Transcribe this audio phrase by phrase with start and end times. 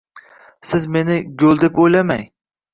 [0.69, 2.29] Siz meni go`l deb o`ylamang